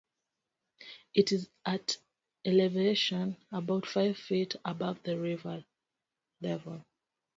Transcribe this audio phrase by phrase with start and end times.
[1.13, 1.97] It is at
[2.43, 5.63] elevation about five feet above the river
[6.41, 6.83] level.